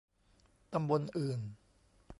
[0.73, 1.39] ตำบลอื่น